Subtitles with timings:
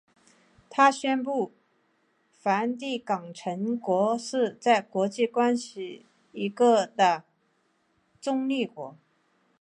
[0.67, 1.51] 它宣布
[2.31, 6.89] 梵蒂冈城国是在国际关系的一个
[8.19, 8.97] 中立国。